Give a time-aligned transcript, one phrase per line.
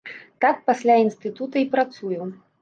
[0.45, 2.21] Так пасля інстытута і працую.